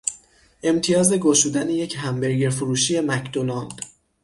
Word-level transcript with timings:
امتیاز 0.63 1.13
گشودن 1.13 1.69
یک 1.69 1.95
همبرگر 1.99 2.49
فروشی 2.49 2.99
مکدونالد 2.99 3.79